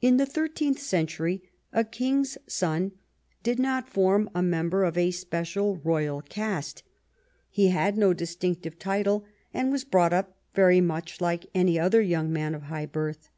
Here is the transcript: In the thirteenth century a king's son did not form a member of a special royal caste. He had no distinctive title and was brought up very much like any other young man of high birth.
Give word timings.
In 0.00 0.16
the 0.16 0.26
thirteenth 0.26 0.80
century 0.80 1.44
a 1.72 1.84
king's 1.84 2.38
son 2.48 2.90
did 3.44 3.60
not 3.60 3.88
form 3.88 4.28
a 4.34 4.42
member 4.42 4.82
of 4.82 4.98
a 4.98 5.12
special 5.12 5.76
royal 5.84 6.22
caste. 6.22 6.82
He 7.48 7.68
had 7.68 7.96
no 7.96 8.12
distinctive 8.12 8.80
title 8.80 9.24
and 9.54 9.70
was 9.70 9.84
brought 9.84 10.12
up 10.12 10.36
very 10.56 10.80
much 10.80 11.20
like 11.20 11.46
any 11.54 11.78
other 11.78 12.00
young 12.00 12.32
man 12.32 12.52
of 12.52 12.62
high 12.62 12.86
birth. 12.86 13.30